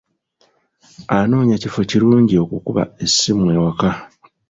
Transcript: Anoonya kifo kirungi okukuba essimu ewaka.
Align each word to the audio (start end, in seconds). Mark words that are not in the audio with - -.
Anoonya 1.17 1.55
kifo 1.61 1.81
kirungi 1.89 2.35
okukuba 2.43 2.83
essimu 3.03 3.45
ewaka. 3.55 3.89